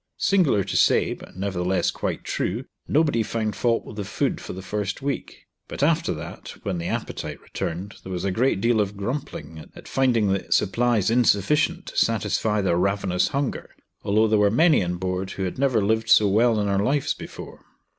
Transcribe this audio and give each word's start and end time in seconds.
Singular 0.17 0.63
to 0.63 0.75
say, 0.75 1.13
but 1.13 1.37
nevertheless 1.37 1.91
quite 1.91 2.23
true, 2.23 2.65
nobody 2.87 3.21
found 3.21 3.55
fault 3.55 3.85
with 3.85 3.97
the 3.97 4.03
food 4.03 4.41
for 4.41 4.51
the 4.53 4.63
first 4.63 5.03
week, 5.03 5.45
but 5.67 5.83
after 5.83 6.11
that, 6.15 6.55
when 6.63 6.79
the 6.79 6.87
appetite 6.87 7.39
returned, 7.39 7.93
there 8.01 8.11
was 8.11 8.25
a 8.25 8.31
great 8.31 8.59
deal 8.59 8.81
of 8.81 8.97
grumbling 8.97 9.69
at 9.75 9.87
finding 9.87 10.29
the 10.33 10.51
supplies 10.51 11.11
insufficient 11.11 11.85
to 11.85 11.95
satisfy 11.97 12.61
their 12.61 12.77
ravenous 12.77 13.27
hunger 13.27 13.69
although 14.01 14.27
there 14.27 14.39
were 14.39 14.49
many 14.49 14.83
on 14.83 14.95
board 14.95 15.29
who 15.33 15.43
had 15.43 15.59
never 15.59 15.83
lived 15.85 16.09
so 16.09 16.27
well 16.27 16.59
in 16.59 16.65
their 16.65 16.79
lives 16.79 17.13
before. 17.13 17.63